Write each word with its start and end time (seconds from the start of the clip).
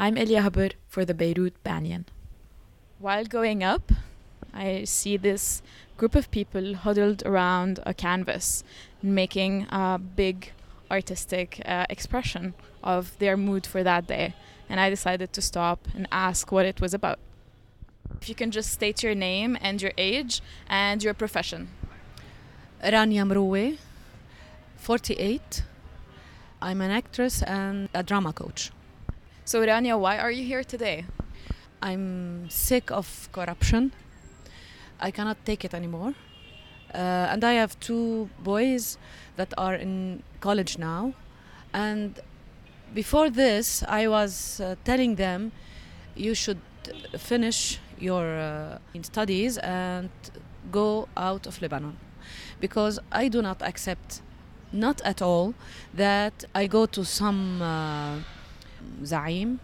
I'm 0.00 0.16
Elia 0.16 0.42
Haber 0.42 0.68
for 0.86 1.04
the 1.04 1.12
Beirut 1.12 1.60
Banyan. 1.64 2.06
While 3.00 3.24
going 3.24 3.64
up, 3.64 3.90
I 4.54 4.84
see 4.84 5.16
this 5.16 5.60
group 5.96 6.14
of 6.14 6.30
people 6.30 6.76
huddled 6.76 7.24
around 7.26 7.80
a 7.84 7.92
canvas, 7.92 8.62
making 9.02 9.66
a 9.70 9.98
big 9.98 10.52
artistic 10.88 11.60
uh, 11.64 11.86
expression 11.90 12.54
of 12.80 13.18
their 13.18 13.36
mood 13.36 13.66
for 13.66 13.82
that 13.82 14.06
day. 14.06 14.34
And 14.68 14.78
I 14.78 14.88
decided 14.88 15.32
to 15.32 15.42
stop 15.42 15.88
and 15.92 16.06
ask 16.12 16.52
what 16.52 16.64
it 16.64 16.80
was 16.80 16.94
about. 16.94 17.18
If 18.20 18.28
you 18.28 18.36
can 18.36 18.52
just 18.52 18.70
state 18.70 19.02
your 19.02 19.16
name 19.16 19.58
and 19.60 19.82
your 19.82 19.92
age 19.98 20.40
and 20.68 21.02
your 21.02 21.12
profession. 21.12 21.70
Rania 22.84 23.26
Mroue, 23.26 23.78
48. 24.76 25.64
I'm 26.62 26.80
an 26.82 26.92
actress 26.92 27.42
and 27.42 27.88
a 27.92 28.04
drama 28.04 28.32
coach. 28.32 28.70
So, 29.48 29.62
Rania, 29.62 29.98
why 29.98 30.18
are 30.18 30.30
you 30.30 30.44
here 30.44 30.62
today? 30.62 31.06
I'm 31.80 32.50
sick 32.50 32.90
of 32.90 33.30
corruption. 33.32 33.92
I 35.00 35.10
cannot 35.10 35.38
take 35.46 35.64
it 35.64 35.72
anymore. 35.72 36.12
Uh, 36.92 37.32
and 37.32 37.42
I 37.42 37.54
have 37.54 37.80
two 37.80 38.28
boys 38.44 38.98
that 39.36 39.54
are 39.56 39.74
in 39.74 40.22
college 40.40 40.76
now. 40.76 41.14
And 41.72 42.20
before 42.92 43.30
this, 43.30 43.82
I 43.88 44.06
was 44.06 44.60
uh, 44.60 44.74
telling 44.84 45.14
them 45.14 45.52
you 46.14 46.34
should 46.34 46.60
finish 47.16 47.78
your 47.98 48.38
uh, 48.38 48.78
studies 49.00 49.56
and 49.56 50.10
go 50.70 51.08
out 51.16 51.46
of 51.46 51.62
Lebanon. 51.62 51.96
Because 52.60 52.98
I 53.10 53.28
do 53.28 53.40
not 53.40 53.62
accept, 53.62 54.20
not 54.72 55.00
at 55.06 55.22
all, 55.22 55.54
that 55.94 56.44
I 56.54 56.66
go 56.66 56.84
to 56.84 57.02
some 57.02 57.62
uh. 59.02 59.58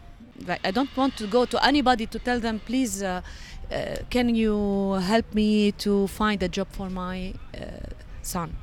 Like 0.47 0.61
I 0.65 0.71
don't 0.73 0.95
want 0.97 1.17
to 1.19 1.27
go 1.27 1.45
to 1.45 1.65
anybody 1.65 2.07
to 2.07 2.19
tell 2.19 2.41
them, 2.41 2.61
please, 2.65 3.03
uh, 3.03 3.23
uh, 3.71 3.97
can 4.11 4.35
you 4.35 4.95
help 4.95 5.33
me 5.33 5.73
to 5.73 6.09
find 6.09 6.43
a 6.43 6.49
job 6.49 6.69
for 6.73 6.91
my 6.91 7.35
uh, 7.55 7.61
son? 8.23 8.57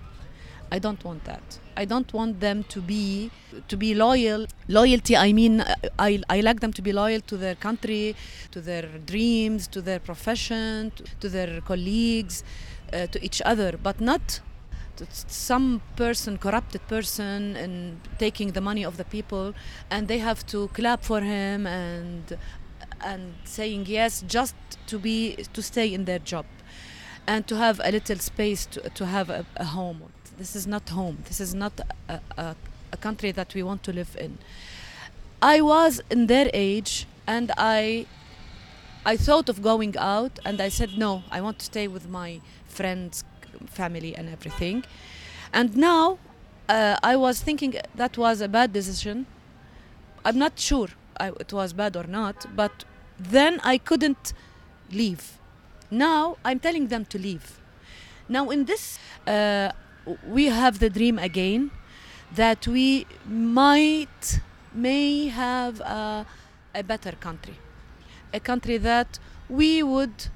I 0.73 0.79
don't 0.79 1.03
want 1.03 1.25
that. 1.25 1.59
I 1.75 1.85
don't 1.85 2.11
want 2.13 2.39
them 2.39 2.63
to 2.65 2.81
be 2.81 3.29
to 3.67 3.77
be 3.77 3.93
loyal. 3.93 4.47
Loyalty. 4.67 5.17
I 5.17 5.33
mean, 5.33 5.63
I, 5.99 6.21
I 6.29 6.41
like 6.41 6.59
them 6.61 6.71
to 6.73 6.81
be 6.81 6.93
loyal 6.93 7.21
to 7.21 7.37
their 7.37 7.55
country, 7.55 8.15
to 8.51 8.61
their 8.61 8.83
dreams, 9.05 9.67
to 9.67 9.81
their 9.81 9.99
profession, 9.99 10.91
to, 10.91 11.03
to 11.19 11.29
their 11.29 11.61
colleagues, 11.61 12.43
uh, 12.93 13.07
to 13.07 13.23
each 13.23 13.41
other, 13.45 13.77
but 13.81 13.99
not 13.99 14.41
some 15.27 15.81
person 15.95 16.37
corrupted 16.37 16.85
person 16.87 17.55
and 17.55 17.99
taking 18.19 18.51
the 18.51 18.61
money 18.61 18.83
of 18.83 18.97
the 18.97 19.05
people 19.05 19.53
and 19.89 20.07
they 20.07 20.19
have 20.19 20.45
to 20.45 20.67
clap 20.69 21.03
for 21.03 21.21
him 21.21 21.65
and 21.65 22.37
and 23.03 23.33
saying 23.45 23.85
yes 23.87 24.23
just 24.27 24.55
to 24.87 24.99
be 24.99 25.35
to 25.53 25.61
stay 25.61 25.93
in 25.93 26.05
their 26.05 26.19
job 26.19 26.45
and 27.27 27.47
to 27.47 27.55
have 27.55 27.79
a 27.83 27.91
little 27.91 28.17
space 28.17 28.65
to, 28.65 28.89
to 28.89 29.05
have 29.05 29.29
a, 29.29 29.45
a 29.55 29.65
home. 29.65 30.11
This 30.37 30.55
is 30.55 30.65
not 30.65 30.89
home. 30.89 31.19
This 31.25 31.39
is 31.39 31.53
not 31.53 31.79
a, 32.09 32.19
a, 32.37 32.55
a 32.91 32.97
country 32.97 33.31
that 33.31 33.53
we 33.53 33.63
want 33.63 33.83
to 33.83 33.93
live 33.93 34.17
in. 34.19 34.39
I 35.41 35.61
was 35.61 36.01
in 36.09 36.27
their 36.27 36.49
age 36.53 37.05
and 37.27 37.51
i 37.57 38.05
i 39.05 39.15
thought 39.15 39.47
of 39.49 39.61
going 39.61 39.95
out 39.97 40.39
and 40.45 40.59
i 40.59 40.69
said 40.69 40.97
no 40.97 41.23
i 41.31 41.39
want 41.39 41.57
to 41.59 41.65
stay 41.65 41.87
with 41.87 42.09
my 42.09 42.41
friends 42.67 43.23
family 43.67 44.15
and 44.15 44.29
everything. 44.29 44.83
And 45.53 45.75
now 45.75 46.19
uh, 46.69 46.97
I 47.03 47.15
was 47.15 47.41
thinking 47.41 47.75
that 47.95 48.17
was 48.17 48.41
a 48.41 48.47
bad 48.47 48.73
decision. 48.73 49.25
I'm 50.23 50.37
not 50.37 50.59
sure 50.59 50.89
I, 51.19 51.31
it 51.39 51.51
was 51.53 51.73
bad 51.73 51.95
or 51.95 52.05
not, 52.05 52.45
but 52.55 52.85
then 53.19 53.59
I 53.63 53.77
couldn't 53.77 54.33
leave. 54.91 55.37
Now 55.89 56.37
I'm 56.45 56.59
telling 56.59 56.87
them 56.87 57.05
to 57.05 57.17
leave. 57.17 57.59
Now, 58.31 58.49
in 58.49 58.63
this, 58.63 58.97
uh, 59.27 59.71
we 60.25 60.45
have 60.45 60.79
the 60.79 60.89
dream 60.89 61.19
again 61.19 61.69
that 62.33 62.65
we 62.65 63.05
might, 63.25 64.39
may 64.73 65.27
have 65.27 65.81
a, 65.81 66.25
a 66.73 66.81
better 66.81 67.11
country. 67.11 67.55
A 68.33 68.39
country 68.39 68.77
that 68.77 69.19
we 69.49 69.83
would, 69.83 70.27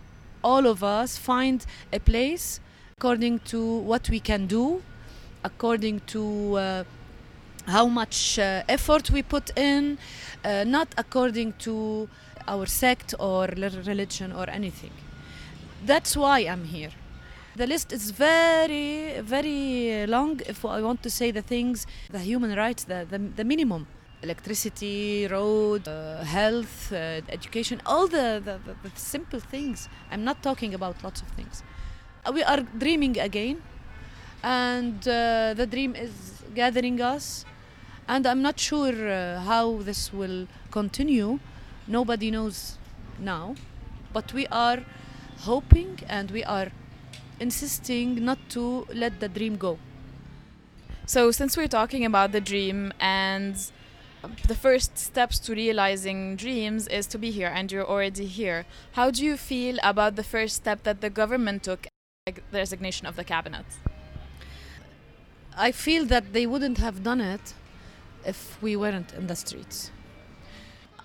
all 0.43 0.67
of 0.67 0.83
us, 0.83 1.17
find 1.17 1.65
a 1.93 1.99
place 2.01 2.59
according 2.97 3.39
to 3.39 3.79
what 3.79 4.09
we 4.09 4.21
can 4.21 4.47
do, 4.47 4.81
according 5.43 5.99
to 6.07 6.55
uh, 6.55 6.83
how 7.67 7.87
much 7.87 8.39
uh, 8.39 8.63
effort 8.69 9.11
we 9.11 9.21
put 9.21 9.51
in, 9.57 9.97
uh, 10.45 10.63
not 10.63 10.87
according 10.97 11.51
to 11.59 12.07
our 12.47 12.65
sect 12.65 13.13
or 13.19 13.47
religion 13.85 14.31
or 14.31 14.49
anything. 14.49 14.91
That's 15.85 16.15
why 16.15 16.39
I'm 16.47 16.63
here. 16.63 16.91
The 17.57 17.67
list 17.67 17.91
is 17.91 18.11
very, 18.11 19.19
very 19.19 20.07
long 20.07 20.39
if 20.47 20.63
I 20.63 20.79
want 20.79 21.03
to 21.03 21.09
say 21.09 21.31
the 21.31 21.41
things, 21.41 21.85
the 22.09 22.19
human 22.19 22.55
rights, 22.55 22.85
the, 22.85 23.05
the, 23.09 23.17
the 23.17 23.43
minimum 23.43 23.87
electricity, 24.23 25.27
road, 25.27 25.85
uh, 25.89 26.23
health, 26.23 26.93
uh, 26.93 27.19
education, 27.27 27.81
all 27.85 28.07
the, 28.07 28.41
the, 28.45 28.57
the, 28.65 28.89
simple 28.95 29.41
things. 29.41 29.89
I'm 30.09 30.23
not 30.23 30.41
talking 30.41 30.73
about 30.73 31.03
lots 31.03 31.21
of 31.21 31.27
things 31.31 31.61
we 32.33 32.43
are 32.43 32.61
dreaming 32.77 33.19
again. 33.19 33.61
And 34.43 34.99
uh, 35.07 35.53
the 35.55 35.67
dream 35.69 35.95
is 35.95 36.43
gathering 36.53 37.01
us. 37.01 37.45
And 38.07 38.27
i'm 38.27 38.41
not 38.43 38.59
sure 38.59 38.93
uh, 39.09 39.39
how 39.41 39.77
this 39.81 40.13
will 40.13 40.47
continue. 40.71 41.39
Nobody 41.87 42.29
knows 42.31 42.77
now. 43.19 43.55
But 44.13 44.33
we 44.33 44.47
are 44.47 44.83
hoping 45.39 45.99
and 46.07 46.31
we 46.31 46.43
are 46.43 46.71
insisting 47.39 48.23
not 48.23 48.37
to 48.49 48.87
let 48.93 49.19
the 49.19 49.27
dream 49.27 49.57
go. 49.57 49.77
So 51.05 51.31
since 51.31 51.57
we're 51.57 51.67
talking 51.67 52.05
about 52.05 52.31
the 52.31 52.41
dream 52.41 52.93
and 52.99 53.55
the 54.47 54.55
first 54.55 54.97
steps 54.97 55.39
to 55.39 55.53
realizing 55.53 56.35
dreams 56.35 56.87
is 56.87 57.05
to 57.07 57.17
be 57.17 57.31
here 57.31 57.51
and 57.53 57.71
you're 57.71 57.85
already 57.85 58.25
here 58.25 58.65
how 58.93 59.11
do 59.11 59.23
you 59.23 59.37
feel 59.37 59.77
about 59.83 60.15
the 60.15 60.23
first 60.23 60.55
step 60.55 60.81
that 60.83 61.01
the 61.01 61.11
government 61.11 61.61
took 61.61 61.85
the 62.25 62.57
resignation 62.57 63.05
of 63.05 63.15
the 63.15 63.23
cabinet? 63.23 63.67
I 65.55 65.71
feel 65.71 66.05
that 66.05 66.33
they 66.33 66.47
wouldn't 66.47 66.79
have 66.79 67.03
done 67.03 67.21
it 67.21 67.53
if 68.25 68.57
we 68.63 68.75
weren't 68.75 69.13
in 69.13 69.27
the 69.27 69.35
streets. 69.35 69.91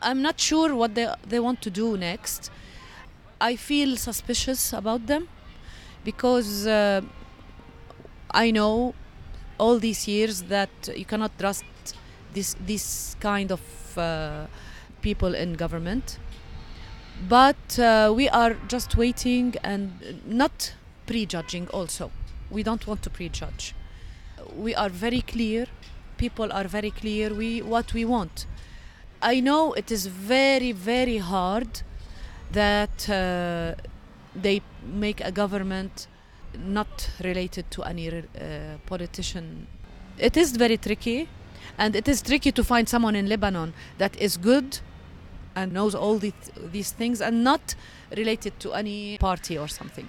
I'm 0.00 0.22
not 0.22 0.41
sure 0.41 0.75
what 0.75 0.94
they, 0.94 1.12
they 1.28 1.38
want 1.38 1.60
to 1.60 1.69
do 1.69 1.98
next. 1.98 2.50
I 3.38 3.56
feel 3.56 3.98
suspicious 3.98 4.72
about 4.72 5.08
them 5.08 5.28
because 6.04 6.66
uh, 6.66 7.03
I 8.31 8.50
know 8.50 8.94
all 9.58 9.78
these 9.78 10.08
years 10.08 10.44
that 10.44 10.70
you 10.97 11.04
cannot 11.04 11.38
trust 11.38 11.64
this 12.32 12.56
this 12.64 13.14
kind 13.20 13.52
of 13.52 13.60
uh, 13.98 14.47
people 15.02 15.34
in 15.34 15.52
government. 15.52 16.19
But 17.28 17.78
uh, 17.78 18.10
we 18.16 18.31
are 18.31 18.56
just 18.69 18.97
waiting 18.97 19.54
and 19.62 20.22
not 20.25 20.72
prejudging 21.10 21.69
also. 21.72 22.10
We 22.50 22.62
don't 22.62 22.87
want 22.87 23.03
to 23.03 23.10
prejudge. 23.10 23.75
We 24.56 24.75
are 24.76 24.88
very 24.88 25.22
clear. 25.22 25.66
People 26.16 26.53
are 26.53 26.69
very 26.69 26.91
clear 26.91 27.34
we 27.34 27.62
what 27.62 27.93
we 27.94 28.04
want. 28.04 28.47
I 29.22 29.41
know 29.41 29.72
it 29.72 29.91
is 29.91 30.06
very 30.06 30.72
very 30.72 31.19
hard 31.19 31.82
that 32.53 33.09
uh, 33.09 33.75
they 34.43 34.62
make 35.04 35.20
a 35.25 35.32
government 35.32 36.09
not 36.56 37.10
related 37.25 37.65
to 37.70 37.82
any 37.82 38.09
uh, 38.09 38.22
politician. 38.87 39.66
It 40.19 40.37
is 40.37 40.56
very 40.56 40.76
tricky, 40.76 41.28
and 41.78 41.97
it 41.97 42.09
is 42.09 42.22
tricky 42.22 42.53
to 42.53 42.65
find 42.65 42.88
someone 42.88 43.16
in 43.16 43.26
Lebanon 43.28 43.72
that 43.99 44.16
is 44.16 44.37
good 44.37 44.78
and 45.56 45.73
knows 45.73 45.94
all 45.94 46.19
these, 46.19 46.50
these 46.73 46.93
things 46.93 47.20
and 47.20 47.44
not 47.44 47.75
related 48.17 48.52
to 48.61 48.73
any 48.75 49.19
party 49.19 49.58
or 49.58 49.69
something. 49.69 50.08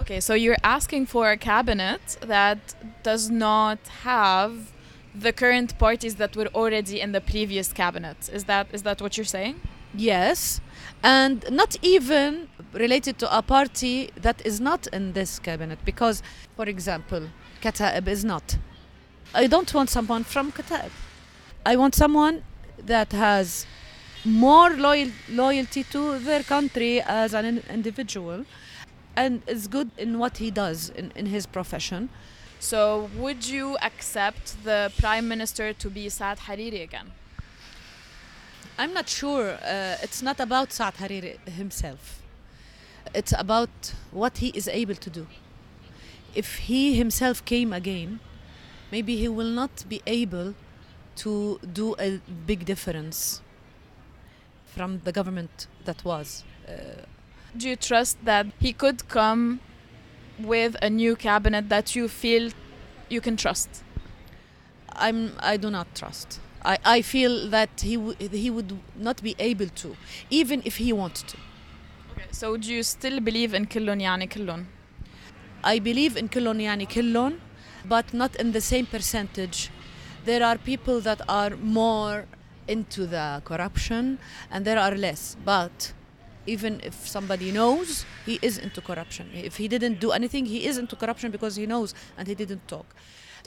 Okay, 0.00 0.20
so 0.20 0.34
you're 0.34 0.58
asking 0.62 1.06
for 1.06 1.30
a 1.30 1.38
cabinet 1.38 2.18
that 2.20 2.58
does 3.02 3.30
not 3.30 3.78
have 4.02 4.70
the 5.14 5.32
current 5.32 5.78
parties 5.78 6.16
that 6.16 6.36
were 6.36 6.48
already 6.54 7.00
in 7.00 7.12
the 7.12 7.20
previous 7.20 7.72
cabinet. 7.72 8.28
Is 8.30 8.44
that 8.44 8.66
is 8.72 8.82
that 8.82 9.00
what 9.00 9.16
you're 9.16 9.24
saying? 9.24 9.58
Yes, 9.94 10.60
and 11.02 11.44
not 11.50 11.76
even 11.80 12.48
related 12.74 13.18
to 13.20 13.36
a 13.36 13.40
party 13.40 14.10
that 14.16 14.44
is 14.44 14.60
not 14.60 14.86
in 14.88 15.14
this 15.14 15.38
cabinet 15.38 15.78
because, 15.86 16.22
for 16.56 16.66
example, 16.66 17.30
Kataib 17.62 18.06
is 18.06 18.22
not. 18.22 18.58
I 19.34 19.46
don't 19.46 19.72
want 19.72 19.88
someone 19.88 20.24
from 20.24 20.52
Kataib. 20.52 20.90
I 21.64 21.76
want 21.76 21.94
someone 21.94 22.42
that 22.84 23.12
has 23.12 23.66
more 24.26 24.70
loyal, 24.70 25.10
loyalty 25.30 25.84
to 25.84 26.18
their 26.18 26.42
country 26.42 27.00
as 27.00 27.32
an 27.32 27.62
individual 27.70 28.44
and 29.16 29.42
is 29.46 29.66
good 29.66 29.90
in 29.96 30.18
what 30.18 30.36
he 30.38 30.50
does 30.50 30.90
in, 30.90 31.12
in 31.16 31.26
his 31.26 31.46
profession. 31.46 32.08
So, 32.58 33.10
would 33.16 33.46
you 33.46 33.76
accept 33.82 34.64
the 34.64 34.92
prime 34.98 35.28
minister 35.28 35.72
to 35.72 35.90
be 35.90 36.08
Saad 36.08 36.38
Hariri 36.38 36.82
again? 36.82 37.12
I'm 38.78 38.92
not 38.92 39.08
sure. 39.08 39.58
Uh, 39.62 39.96
it's 40.02 40.22
not 40.22 40.40
about 40.40 40.72
Saad 40.72 40.94
Hariri 40.94 41.38
himself. 41.48 42.22
It's 43.14 43.32
about 43.36 43.94
what 44.10 44.38
he 44.38 44.48
is 44.48 44.68
able 44.68 44.94
to 44.96 45.10
do. 45.10 45.26
If 46.34 46.56
he 46.56 46.94
himself 46.94 47.44
came 47.44 47.72
again, 47.72 48.20
maybe 48.90 49.16
he 49.16 49.28
will 49.28 49.50
not 49.50 49.84
be 49.88 50.02
able 50.06 50.54
to 51.16 51.58
do 51.72 51.94
a 51.98 52.20
big 52.46 52.64
difference 52.64 53.40
from 54.66 55.00
the 55.04 55.12
government 55.12 55.66
that 55.84 56.04
was. 56.04 56.44
Uh, 56.68 56.72
do 57.58 57.68
you 57.68 57.76
trust 57.76 58.24
that 58.24 58.46
he 58.58 58.72
could 58.72 59.08
come 59.08 59.60
with 60.38 60.76
a 60.82 60.90
new 60.90 61.16
cabinet 61.16 61.68
that 61.68 61.96
you 61.96 62.08
feel 62.08 62.50
you 63.08 63.20
can 63.20 63.36
trust? 63.36 63.82
I'm. 64.92 65.32
I 65.40 65.56
do 65.56 65.70
not 65.70 65.94
trust. 65.94 66.40
I, 66.64 66.78
I 66.84 67.02
feel 67.02 67.48
that 67.50 67.80
he 67.80 67.96
he 68.30 68.50
would 68.50 68.78
not 68.96 69.22
be 69.22 69.34
able 69.38 69.68
to, 69.68 69.96
even 70.30 70.62
if 70.64 70.76
he 70.76 70.92
wanted 70.92 71.28
to. 71.28 71.36
Okay. 72.12 72.28
So 72.32 72.56
do 72.56 72.72
you 72.72 72.82
still 72.82 73.20
believe 73.20 73.54
in 73.54 73.66
Killon 73.66 74.00
Yani 74.00 74.28
Killon? 74.28 74.66
I 75.62 75.78
believe 75.78 76.16
in 76.16 76.28
Killon 76.28 76.58
Yani 76.58 76.88
Killon, 76.88 77.40
but 77.84 78.12
not 78.14 78.36
in 78.36 78.52
the 78.52 78.60
same 78.60 78.86
percentage. 78.86 79.70
There 80.24 80.42
are 80.42 80.58
people 80.58 81.00
that 81.00 81.20
are 81.28 81.56
more 81.56 82.26
into 82.66 83.06
the 83.06 83.42
corruption, 83.44 84.18
and 84.50 84.64
there 84.64 84.78
are 84.78 84.94
less. 84.94 85.36
But 85.44 85.92
even 86.46 86.80
if 86.82 86.94
somebody 87.06 87.52
knows 87.52 88.04
he 88.24 88.38
is 88.42 88.58
into 88.58 88.80
corruption, 88.80 89.30
if 89.34 89.56
he 89.56 89.68
didn't 89.68 90.00
do 90.00 90.12
anything, 90.12 90.46
he 90.46 90.66
is 90.66 90.78
into 90.78 90.96
corruption 90.96 91.30
because 91.30 91.56
he 91.56 91.66
knows 91.66 91.94
and 92.16 92.28
he 92.28 92.34
didn't 92.34 92.66
talk. 92.68 92.86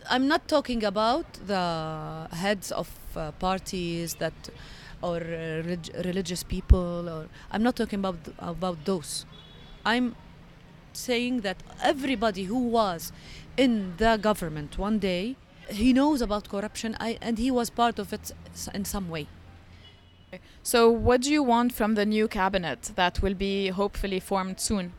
I'm 0.10 0.28
not 0.28 0.48
talking 0.48 0.84
about 0.84 1.26
the 1.46 2.28
heads 2.32 2.72
of 2.72 2.90
uh, 3.16 3.32
parties 3.34 4.16
that 4.16 4.34
or 5.02 5.18
uh, 5.18 5.64
relig- 5.64 5.92
religious 6.06 6.44
people 6.44 7.10
or 7.10 7.28
I'm 7.52 7.64
not 7.64 7.76
talking 7.76 8.00
about 8.00 8.20
about 8.40 8.86
those. 8.86 9.26
I'm 9.86 10.16
saying 10.94 11.42
that 11.42 11.58
everybody 11.82 12.44
who 12.46 12.60
was 12.60 13.12
in 13.58 13.94
the 13.98 14.18
government 14.18 14.78
one 14.78 15.00
day 15.00 15.36
he 15.70 15.94
knows 15.94 16.22
about 16.22 16.50
corruption 16.50 16.96
I, 17.00 17.18
and 17.22 17.38
he 17.38 17.52
was 17.52 17.70
part 17.70 18.00
of 18.00 18.12
it 18.12 18.32
in 18.74 18.86
some 18.86 19.10
way. 19.10 19.28
So 20.63 20.91
what 20.91 21.21
do 21.23 21.31
you 21.31 21.43
want 21.43 21.73
from 21.73 21.95
the 21.95 22.05
new 22.05 22.27
cabinet 22.29 22.93
that 22.97 23.23
will 23.23 23.35
be 23.35 23.69
hopefully 23.69 24.21
formed 24.21 24.59
soon? 24.61 24.93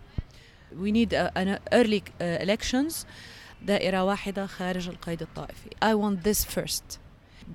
We 0.78 0.92
need 0.92 1.14
uh, 1.14 1.32
an 1.36 1.60
early 1.72 2.04
uh, 2.22 2.24
elections 2.40 3.06
دائرة 3.66 4.04
واحدة 4.04 4.46
خارج 4.46 4.90
القيد 4.90 5.22
الطائفي. 5.22 5.70
I 5.82 5.96
want 5.96 6.24
this 6.24 6.44
first. 6.44 7.00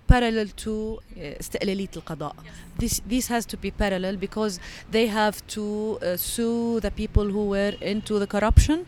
Parallel 0.07 0.49
to 0.57 0.99
استقلالية 1.17 1.91
القضاء. 1.97 2.35
This, 2.79 3.01
this 3.07 3.29
has 3.29 3.47
to 3.47 3.57
be 3.57 3.71
parallel 3.71 4.17
because 4.17 4.61
they 4.91 5.07
have 5.07 5.47
to 5.49 5.99
uh, 6.03 6.17
sue 6.17 6.81
the 6.81 6.91
people 6.91 7.31
who 7.31 7.47
were 7.47 7.75
into 7.81 8.19
the 8.19 8.27
corruption. 8.27 8.87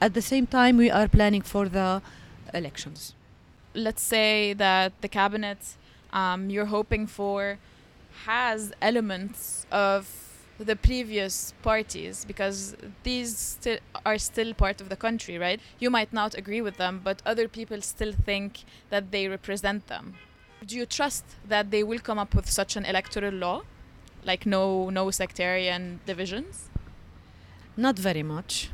At 0.00 0.14
the 0.14 0.22
same 0.22 0.46
time, 0.46 0.76
we 0.76 0.90
are 0.90 1.08
planning 1.08 1.42
for 1.42 1.68
the 1.68 2.00
elections. 2.54 3.14
Let's 3.74 4.02
say 4.02 4.54
that 4.54 4.92
the 5.00 5.08
cabinet 5.08 5.58
um, 6.12 6.50
you're 6.50 6.66
hoping 6.66 7.06
for 7.06 7.58
has 8.25 8.73
elements 8.81 9.65
of 9.71 10.07
the 10.59 10.75
previous 10.75 11.53
parties 11.61 12.25
because 12.25 12.75
these 13.03 13.57
are 14.05 14.17
still 14.17 14.53
part 14.53 14.81
of 14.81 14.89
the 14.89 14.95
country, 14.95 15.37
right? 15.37 15.59
You 15.79 15.89
might 15.89 16.13
not 16.13 16.35
agree 16.35 16.61
with 16.61 16.77
them, 16.77 17.01
but 17.03 17.21
other 17.25 17.47
people 17.47 17.81
still 17.81 18.13
think 18.13 18.63
that 18.89 19.11
they 19.11 19.27
represent 19.27 19.87
them. 19.87 20.15
Do 20.65 20.75
you 20.77 20.85
trust 20.85 21.25
that 21.47 21.71
they 21.71 21.83
will 21.83 21.99
come 21.99 22.19
up 22.19 22.33
with 22.35 22.49
such 22.49 22.75
an 22.75 22.85
electoral 22.85 23.33
law, 23.33 23.63
like 24.23 24.45
no 24.45 24.89
no 24.89 25.11
sectarian 25.11 25.99
divisions? 26.05 26.69
Not 27.75 27.99
very 27.99 28.23
much. 28.23 28.69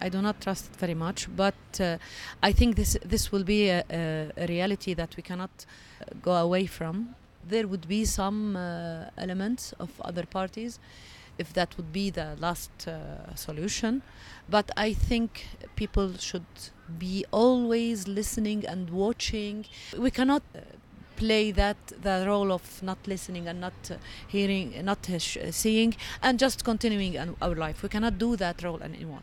I 0.00 0.08
do 0.08 0.22
not 0.22 0.40
trust 0.40 0.70
it 0.70 0.76
very 0.76 0.94
much, 0.94 1.28
but 1.34 1.54
uh, 1.80 1.98
I 2.42 2.52
think 2.52 2.76
this 2.76 2.96
this 3.04 3.32
will 3.32 3.44
be 3.44 3.68
a, 3.68 3.84
a, 3.90 4.30
a 4.36 4.46
reality 4.46 4.94
that 4.94 5.16
we 5.16 5.22
cannot 5.22 5.50
uh, 5.60 6.04
go 6.22 6.32
away 6.32 6.66
from. 6.66 7.14
There 7.48 7.68
would 7.68 7.86
be 7.88 8.04
some 8.04 8.56
uh, 8.56 9.10
elements 9.16 9.72
of 9.78 9.90
other 10.00 10.26
parties 10.26 10.78
if 11.38 11.52
that 11.52 11.76
would 11.76 11.92
be 11.92 12.10
the 12.10 12.36
last 12.38 12.88
uh, 12.88 13.34
solution. 13.34 14.02
But 14.48 14.70
I 14.76 14.92
think 14.92 15.46
people 15.76 16.16
should 16.18 16.46
be 16.98 17.24
always 17.30 18.08
listening 18.08 18.66
and 18.66 18.90
watching. 18.90 19.66
We 19.98 20.10
cannot 20.10 20.42
uh, 20.54 20.60
play 21.16 21.50
that 21.52 21.76
the 22.02 22.24
role 22.26 22.52
of 22.52 22.82
not 22.82 22.98
listening 23.06 23.48
and 23.48 23.60
not 23.60 23.90
uh, 23.90 23.96
hearing, 24.28 24.84
not 24.84 25.08
uh, 25.10 25.18
seeing, 25.18 25.96
and 26.22 26.38
just 26.38 26.64
continuing 26.64 27.18
our 27.40 27.54
life. 27.54 27.82
We 27.82 27.88
cannot 27.88 28.18
do 28.18 28.36
that 28.36 28.62
role 28.62 28.82
anymore. 28.82 29.22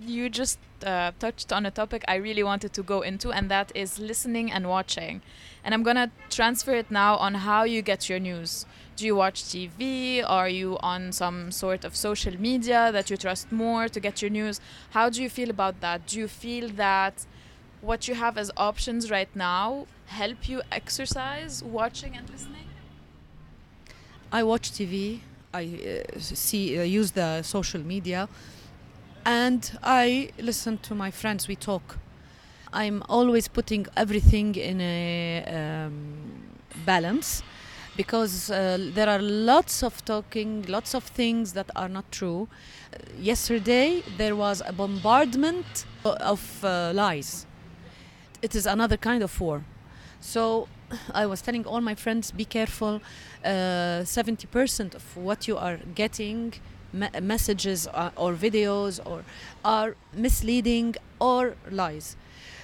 You 0.00 0.28
just 0.28 0.58
uh, 0.84 1.12
touched 1.18 1.52
on 1.52 1.66
a 1.66 1.70
topic 1.70 2.04
I 2.08 2.16
really 2.16 2.42
wanted 2.42 2.72
to 2.74 2.82
go 2.82 3.00
into, 3.02 3.30
and 3.30 3.50
that 3.50 3.72
is 3.74 3.98
listening 3.98 4.50
and 4.50 4.68
watching. 4.68 5.22
And 5.62 5.72
I'm 5.72 5.82
gonna 5.82 6.10
transfer 6.30 6.72
it 6.72 6.90
now 6.90 7.16
on 7.16 7.34
how 7.34 7.64
you 7.64 7.80
get 7.82 8.08
your 8.08 8.18
news. 8.18 8.66
Do 8.96 9.06
you 9.06 9.16
watch 9.16 9.42
TV? 9.42 10.22
Are 10.26 10.48
you 10.48 10.78
on 10.80 11.12
some 11.12 11.50
sort 11.50 11.84
of 11.84 11.96
social 11.96 12.40
media 12.40 12.90
that 12.92 13.10
you 13.10 13.16
trust 13.16 13.50
more 13.50 13.88
to 13.88 14.00
get 14.00 14.22
your 14.22 14.30
news? 14.30 14.60
How 14.90 15.08
do 15.08 15.22
you 15.22 15.30
feel 15.30 15.50
about 15.50 15.80
that? 15.80 16.06
Do 16.06 16.18
you 16.18 16.28
feel 16.28 16.68
that 16.70 17.26
what 17.80 18.08
you 18.08 18.14
have 18.14 18.38
as 18.38 18.50
options 18.56 19.10
right 19.10 19.34
now 19.34 19.86
help 20.06 20.48
you 20.48 20.62
exercise 20.70 21.62
watching 21.62 22.16
and 22.16 22.28
listening? 22.30 22.66
I 24.32 24.42
watch 24.42 24.72
TV. 24.72 25.20
I 25.52 26.04
uh, 26.16 26.18
see 26.18 26.78
uh, 26.78 26.82
use 26.82 27.12
the 27.12 27.42
social 27.42 27.80
media, 27.80 28.28
and 29.24 29.78
I 29.82 30.30
listen 30.38 30.78
to 30.78 30.94
my 30.94 31.10
friends. 31.10 31.48
We 31.48 31.56
talk. 31.56 31.98
I'm 32.72 33.02
always 33.08 33.48
putting 33.48 33.86
everything 33.96 34.56
in 34.56 34.80
a 34.80 35.44
um, 35.46 36.42
balance 36.84 37.42
because 37.96 38.50
uh, 38.50 38.78
there 38.94 39.08
are 39.08 39.20
lots 39.20 39.82
of 39.82 40.04
talking, 40.04 40.64
lots 40.68 40.94
of 40.94 41.04
things 41.04 41.52
that 41.52 41.70
are 41.76 41.88
not 41.88 42.10
true. 42.10 42.48
Uh, 42.92 42.98
yesterday 43.20 44.02
there 44.18 44.34
was 44.34 44.62
a 44.66 44.72
bombardment 44.72 45.86
of 46.04 46.64
uh, 46.64 46.92
lies. 46.92 47.46
It 48.42 48.54
is 48.54 48.66
another 48.66 48.96
kind 48.96 49.22
of 49.22 49.40
war. 49.40 49.64
So 50.20 50.68
I 51.12 51.26
was 51.26 51.40
telling 51.40 51.64
all 51.66 51.80
my 51.80 51.94
friends, 51.94 52.30
be 52.30 52.44
careful. 52.44 53.00
Uh, 53.44 54.04
seventy 54.04 54.46
percent 54.46 54.94
of 54.94 55.16
what 55.16 55.46
you 55.46 55.56
are 55.56 55.78
getting, 55.94 56.54
messages 57.22 57.86
or, 57.86 58.12
or 58.16 58.32
videos, 58.34 59.00
or 59.04 59.24
are 59.64 59.96
misleading 60.12 60.94
or 61.20 61.56
lies. 61.70 62.16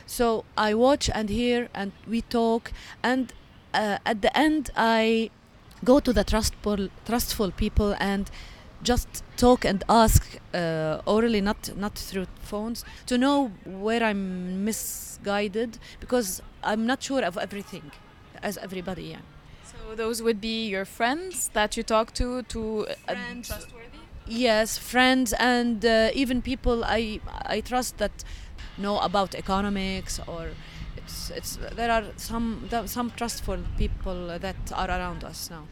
So 0.06 0.44
I 0.56 0.74
watch 0.74 1.08
and 1.14 1.28
hear, 1.28 1.68
and 1.74 1.92
we 2.08 2.22
talk, 2.22 2.72
and 3.02 3.32
uh, 3.74 3.98
at 4.04 4.22
the 4.22 4.36
end 4.36 4.70
I 4.76 5.30
go 5.84 6.00
to 6.00 6.12
the 6.12 6.24
trustful, 6.24 6.88
trustful 7.06 7.50
people 7.52 7.94
and 8.00 8.30
just 8.82 9.22
talk 9.36 9.64
and 9.64 9.84
ask 9.88 10.38
uh, 10.54 11.00
orally, 11.06 11.40
not 11.40 11.76
not 11.76 11.94
through 11.94 12.26
phones, 12.42 12.84
to 13.06 13.18
know 13.18 13.50
where 13.64 14.02
I'm 14.02 14.64
misguided 14.64 15.78
because 16.00 16.42
I'm 16.64 16.86
not 16.86 17.02
sure 17.02 17.22
of 17.24 17.36
everything, 17.36 17.90
as 18.42 18.56
everybody. 18.58 19.04
Yeah. 19.04 19.18
So 19.64 19.94
those 19.94 20.22
would 20.22 20.40
be 20.40 20.66
your 20.68 20.84
friends 20.84 21.48
that 21.52 21.76
you 21.76 21.82
talk 21.82 22.12
to 22.14 22.42
to 22.42 22.86
friends. 23.06 23.48
trustworthy. 23.48 23.89
Yes, 24.30 24.78
friends 24.78 25.32
and 25.32 25.84
uh, 25.84 26.10
even 26.14 26.40
people 26.40 26.84
I 26.84 27.20
I 27.46 27.60
trust 27.62 27.98
that 27.98 28.12
know 28.78 29.00
about 29.00 29.34
economics 29.34 30.20
or 30.24 30.50
it's 30.96 31.30
it's 31.30 31.58
there 31.74 31.90
are 31.90 32.04
some 32.16 32.68
some 32.86 33.10
trustful 33.16 33.58
people 33.76 34.38
that 34.38 34.72
are 34.72 34.88
around 34.88 35.24
us 35.24 35.50
now. 35.50 35.66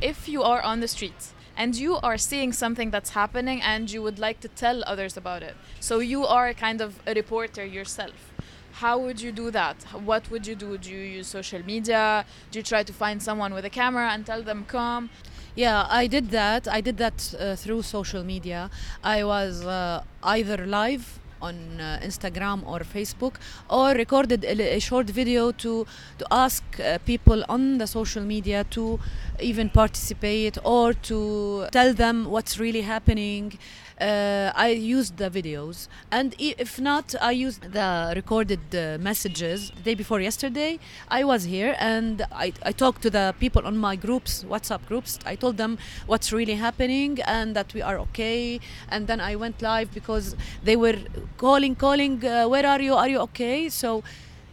If 0.00 0.28
you 0.28 0.44
are 0.44 0.62
on 0.62 0.78
the 0.78 0.86
streets 0.86 1.34
and 1.56 1.74
you 1.74 1.96
are 1.96 2.16
seeing 2.16 2.52
something 2.52 2.90
that's 2.92 3.10
happening 3.10 3.60
and 3.60 3.90
you 3.90 4.00
would 4.02 4.20
like 4.20 4.38
to 4.42 4.48
tell 4.48 4.84
others 4.86 5.16
about 5.16 5.42
it, 5.42 5.56
so 5.80 5.98
you 5.98 6.24
are 6.24 6.54
kind 6.54 6.80
of 6.80 7.00
a 7.08 7.14
reporter 7.14 7.64
yourself. 7.66 8.30
How 8.74 8.96
would 8.98 9.20
you 9.20 9.32
do 9.32 9.50
that? 9.50 9.76
What 9.92 10.30
would 10.30 10.46
you 10.46 10.54
do? 10.56 10.78
Do 10.78 10.90
you 10.90 11.18
use 11.18 11.28
social 11.28 11.64
media? 11.64 12.24
Do 12.50 12.58
you 12.58 12.62
try 12.62 12.82
to 12.84 12.92
find 12.92 13.20
someone 13.22 13.54
with 13.54 13.64
a 13.64 13.70
camera 13.70 14.10
and 14.10 14.24
tell 14.26 14.42
them 14.42 14.64
come? 14.66 15.10
Yeah, 15.56 15.86
I 15.88 16.06
did 16.08 16.30
that. 16.30 16.66
I 16.66 16.80
did 16.80 16.96
that 16.98 17.34
uh, 17.38 17.54
through 17.56 17.82
social 17.82 18.24
media. 18.24 18.70
I 19.04 19.22
was 19.22 19.64
uh, 19.64 20.02
either 20.22 20.66
live 20.66 21.20
on 21.40 21.80
uh, 21.80 22.00
Instagram 22.02 22.66
or 22.66 22.80
Facebook, 22.80 23.34
or 23.68 23.92
recorded 23.92 24.44
a, 24.44 24.76
a 24.76 24.80
short 24.80 25.08
video 25.10 25.52
to 25.52 25.86
to 26.18 26.26
ask 26.30 26.64
uh, 26.80 26.98
people 27.04 27.44
on 27.48 27.78
the 27.78 27.86
social 27.86 28.24
media 28.24 28.64
to 28.70 28.98
even 29.38 29.68
participate 29.68 30.58
or 30.64 30.92
to 30.92 31.66
tell 31.70 31.92
them 31.94 32.24
what's 32.24 32.58
really 32.58 32.82
happening. 32.82 33.58
Uh, 34.00 34.50
I 34.56 34.70
used 34.70 35.18
the 35.18 35.30
videos, 35.30 35.86
and 36.10 36.34
if 36.40 36.80
not, 36.80 37.14
I 37.20 37.30
used 37.30 37.62
the 37.72 38.12
recorded 38.16 38.74
uh, 38.74 38.98
messages. 38.98 39.70
The 39.70 39.82
day 39.82 39.94
before 39.94 40.20
yesterday, 40.20 40.80
I 41.08 41.22
was 41.22 41.44
here 41.44 41.76
and 41.78 42.26
I, 42.32 42.52
I 42.64 42.72
talked 42.72 43.02
to 43.02 43.10
the 43.10 43.36
people 43.38 43.64
on 43.64 43.78
my 43.78 43.94
groups, 43.94 44.44
WhatsApp 44.48 44.84
groups. 44.86 45.20
I 45.24 45.36
told 45.36 45.58
them 45.58 45.78
what's 46.06 46.32
really 46.32 46.54
happening 46.54 47.20
and 47.22 47.54
that 47.54 47.72
we 47.72 47.82
are 47.82 47.98
okay. 48.00 48.58
And 48.88 49.06
then 49.06 49.20
I 49.20 49.36
went 49.36 49.62
live 49.62 49.94
because 49.94 50.34
they 50.64 50.74
were 50.74 50.96
calling, 51.36 51.76
calling, 51.76 52.24
uh, 52.24 52.48
where 52.48 52.66
are 52.66 52.80
you? 52.80 52.94
Are 52.94 53.08
you 53.08 53.20
okay? 53.20 53.68
So, 53.68 54.02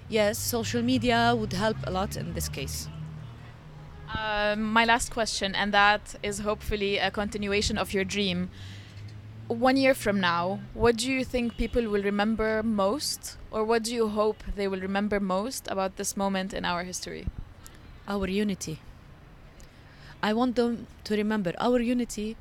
yes, 0.07 0.37
social 0.37 0.83
media 0.83 1.35
would 1.35 1.53
help 1.53 1.77
a 1.85 1.89
lot 1.89 2.15
in 2.15 2.35
this 2.35 2.47
case. 2.47 2.89
Um, 4.15 4.71
my 4.71 4.85
last 4.85 5.11
question, 5.11 5.55
and 5.55 5.73
that 5.73 6.15
is 6.21 6.39
hopefully 6.39 6.99
a 6.99 7.09
continuation 7.09 7.79
of 7.79 7.91
your 7.91 8.03
dream. 8.03 8.51
One 9.51 9.75
year 9.75 9.93
from 9.93 10.21
now, 10.21 10.61
what 10.73 10.95
do 10.95 11.11
you 11.11 11.25
think 11.25 11.57
people 11.57 11.83
will 11.89 12.01
remember 12.01 12.63
most, 12.63 13.37
or 13.51 13.65
what 13.65 13.83
do 13.83 13.93
you 13.93 14.07
hope 14.07 14.37
they 14.55 14.65
will 14.65 14.79
remember 14.79 15.19
most 15.19 15.67
about 15.67 15.97
this 15.97 16.15
moment 16.15 16.53
in 16.53 16.63
our 16.63 16.83
history? 16.85 17.27
Our 18.07 18.29
unity. 18.29 18.79
I 20.23 20.31
want 20.31 20.55
them 20.55 20.87
to 21.03 21.17
remember 21.17 21.51
our 21.59 21.81
unity, 21.81 22.37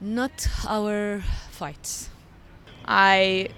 not 0.00 0.46
our 0.64 1.24
fights. 1.50 2.08
I 2.86 3.48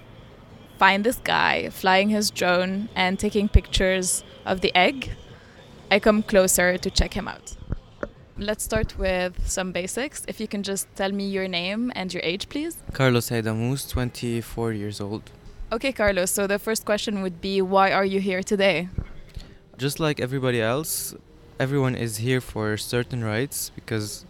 find 0.79 1.03
this 1.03 1.17
guy 1.17 1.69
flying 1.69 2.09
his 2.09 2.31
drone 2.31 2.89
and 2.95 3.19
taking 3.19 3.47
pictures 3.47 4.23
of 4.43 4.61
the 4.61 4.75
egg. 4.75 5.11
I 5.91 5.99
come 5.99 6.23
closer 6.23 6.79
to 6.79 6.89
check 6.89 7.13
him 7.13 7.27
out. 7.27 7.55
Let's 8.37 8.65
start 8.65 8.99
with 8.99 9.47
some 9.47 9.71
basics. 9.71 10.25
If 10.27 10.41
you 10.41 10.47
can 10.49 10.61
just 10.61 10.93
tell 10.97 11.09
me 11.09 11.25
your 11.25 11.47
name 11.47 11.89
and 11.95 12.13
your 12.13 12.21
age, 12.21 12.49
please. 12.49 12.75
Carlos 12.91 13.29
Haidamous, 13.29 13.89
24 13.89 14.73
years 14.73 14.99
old. 14.99 15.31
Okay, 15.71 15.93
Carlos, 15.93 16.31
so 16.31 16.45
the 16.45 16.59
first 16.59 16.83
question 16.83 17.21
would 17.21 17.39
be 17.39 17.61
why 17.61 17.93
are 17.93 18.03
you 18.03 18.19
here 18.19 18.43
today? 18.43 18.89
Just 19.77 20.01
like 20.01 20.19
everybody 20.19 20.61
else, 20.61 21.15
everyone 21.61 21.95
is 21.95 22.17
here 22.17 22.41
for 22.41 22.75
certain 22.75 23.23
rights 23.23 23.71
because 23.73 24.25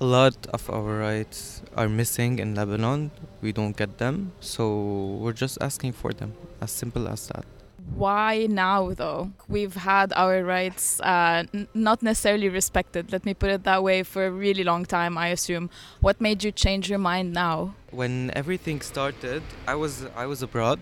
a 0.00 0.04
lot 0.04 0.46
of 0.54 0.70
our 0.70 0.96
rights 0.96 1.62
are 1.76 1.88
missing 1.88 2.38
in 2.38 2.54
Lebanon. 2.54 3.10
We 3.42 3.50
don't 3.50 3.76
get 3.76 3.98
them, 3.98 4.34
so 4.38 5.18
we're 5.20 5.32
just 5.32 5.58
asking 5.60 5.94
for 5.94 6.12
them. 6.12 6.34
As 6.60 6.70
simple 6.70 7.08
as 7.08 7.26
that. 7.26 7.44
Why 7.94 8.46
now, 8.48 8.92
though? 8.92 9.32
We've 9.48 9.74
had 9.74 10.12
our 10.14 10.42
rights 10.44 11.00
uh, 11.00 11.44
n- 11.54 11.68
not 11.72 12.02
necessarily 12.02 12.48
respected, 12.48 13.12
let 13.12 13.24
me 13.24 13.32
put 13.32 13.50
it 13.50 13.64
that 13.64 13.82
way, 13.82 14.02
for 14.02 14.26
a 14.26 14.30
really 14.30 14.64
long 14.64 14.84
time, 14.84 15.16
I 15.16 15.28
assume. 15.28 15.70
What 16.00 16.20
made 16.20 16.44
you 16.44 16.52
change 16.52 16.90
your 16.90 16.98
mind 16.98 17.32
now? 17.32 17.74
When 17.90 18.30
everything 18.34 18.80
started, 18.80 19.42
I 19.66 19.76
was 19.76 20.04
I 20.16 20.26
was 20.26 20.42
abroad. 20.42 20.80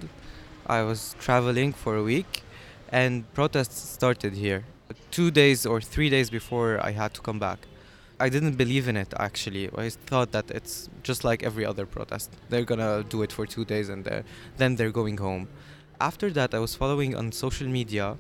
I 0.67 0.83
was 0.83 1.15
traveling 1.21 1.73
for 1.73 1.95
a 1.97 2.03
week, 2.03 2.43
and 2.91 3.33
protests 3.35 3.79
started 3.91 4.33
here. 4.33 4.65
Two 5.11 5.31
days 5.31 5.67
or 5.67 5.81
three 5.81 6.11
days 6.11 6.31
before 6.31 6.81
I 6.83 6.93
had 6.93 7.15
to 7.15 7.21
come 7.21 7.39
back. 7.39 7.59
I 8.19 8.29
didn't 8.29 8.57
believe 8.57 8.89
in 8.89 8.97
it 8.97 9.13
actually. 9.19 9.69
I 9.77 9.91
thought 9.91 10.33
that 10.33 10.51
it's 10.51 10.89
just 11.03 11.25
like 11.25 11.43
every 11.43 11.65
other 11.67 11.85
protest. 11.85 12.31
They're 12.49 12.65
gonna 12.65 13.05
do 13.05 13.23
it 13.23 13.33
for 13.33 13.45
two 13.47 13.65
days 13.65 13.89
and 13.89 14.05
they're, 14.05 14.25
then 14.57 14.77
they're 14.77 14.93
going 14.93 15.19
home. 15.19 15.49
After 16.01 16.31
that, 16.31 16.55
I 16.55 16.59
was 16.59 16.75
following 16.75 17.15
on 17.15 17.33
social 17.33 17.69
media 17.69 18.17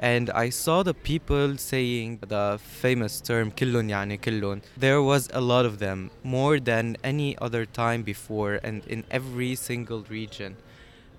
and 0.00 0.30
I 0.30 0.48
saw 0.48 0.82
the 0.82 0.94
people 0.94 1.58
saying 1.58 2.20
the 2.26 2.58
famous 2.58 3.20
term 3.20 3.50
"killon 3.50 3.88
yani. 3.88 4.62
There 4.76 5.02
was 5.02 5.28
a 5.34 5.42
lot 5.42 5.66
of 5.66 5.78
them, 5.78 6.10
more 6.24 6.58
than 6.58 6.96
any 7.04 7.36
other 7.36 7.66
time 7.66 8.02
before, 8.02 8.60
and 8.64 8.82
in 8.86 9.04
every 9.10 9.54
single 9.56 10.02
region, 10.08 10.56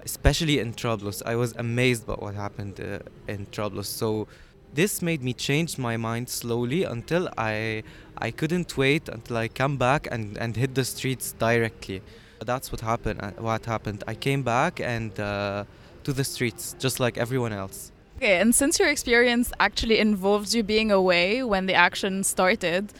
especially 0.03 0.57
in 0.57 0.74
Trablos, 0.74 1.21
I 1.24 1.36
was 1.36 1.53
amazed 1.57 2.07
by 2.07 2.13
what 2.13 2.33
happened 2.33 2.79
uh, 2.79 3.00
in 3.27 3.45
Trablos. 3.51 3.88
So 3.88 4.27
this 4.74 5.03
made 5.03 5.21
me 5.21 5.33
change 5.33 5.77
my 5.77 5.95
mind 5.95 6.27
slowly 6.29 6.83
until 6.83 7.29
I 7.38 7.83
I 8.17 8.31
couldn't 8.31 8.75
wait 8.77 9.07
until 9.10 9.38
I 9.38 9.48
come 9.48 9.77
back 9.77 10.07
and, 10.10 10.38
and 10.39 10.55
hit 10.55 10.74
the 10.74 10.86
streets 10.86 11.33
directly. 11.33 12.01
That's 12.43 12.71
what 12.71 12.81
happened. 12.81 13.21
Uh, 13.21 13.31
what 13.38 13.65
happened? 13.65 14.03
I 14.07 14.15
came 14.15 14.41
back 14.41 14.79
and. 14.79 15.19
Uh, 15.19 15.65
to 16.03 16.13
the 16.13 16.24
streets 16.24 16.75
just 16.79 17.00
like 17.00 17.17
everyone 17.17 17.53
else. 17.53 17.91
Okay, 18.17 18.39
and 18.39 18.53
since 18.53 18.79
your 18.79 18.89
experience 18.89 19.51
actually 19.60 19.98
involves 20.00 20.53
you 20.53 20.62
being 20.63 20.91
away 20.91 21.43
when 21.43 21.65
the 21.65 21.74
action 21.74 22.24
started, 22.24 22.93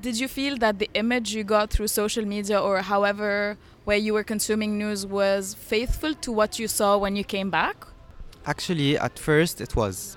did 0.00 0.18
you 0.18 0.28
feel 0.28 0.56
that 0.56 0.78
the 0.78 0.90
image 0.94 1.34
you 1.34 1.44
got 1.44 1.70
through 1.70 1.88
social 1.88 2.24
media 2.24 2.60
or 2.60 2.80
however 2.80 3.58
where 3.84 3.96
you 3.96 4.14
were 4.14 4.24
consuming 4.24 4.78
news 4.78 5.06
was 5.06 5.54
faithful 5.54 6.14
to 6.14 6.32
what 6.32 6.58
you 6.58 6.68
saw 6.68 6.96
when 6.96 7.16
you 7.16 7.24
came 7.24 7.50
back? 7.50 7.86
Actually, 8.46 8.98
at 8.98 9.18
first 9.18 9.60
it 9.60 9.76
was. 9.76 10.16